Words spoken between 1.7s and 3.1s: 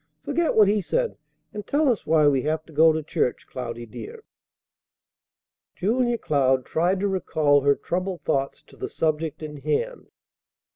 us why we have to go to